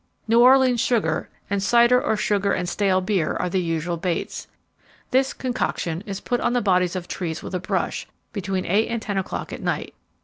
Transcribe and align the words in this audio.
"New 0.27 0.39
Orleans 0.41 0.81
sugar 0.81 1.29
and 1.47 1.61
cider 1.61 2.01
or 2.03 2.17
sugar 2.17 2.53
and 2.53 2.67
stale 2.67 3.01
beer 3.01 3.35
are 3.39 3.51
the 3.51 3.61
usual 3.61 3.97
baits. 3.97 4.47
This 5.11 5.31
'concoction'is 5.31 6.21
put 6.21 6.39
on 6.41 6.53
the 6.53 6.59
bodies 6.59 6.95
of 6.95 7.07
trees 7.07 7.43
with 7.43 7.53
a 7.53 7.59
brush, 7.59 8.07
between 8.33 8.65
eight 8.65 8.87
and 8.87 8.99
ten 8.99 9.19
o'clock 9.19 9.53
at 9.53 9.61
night. 9.61 9.93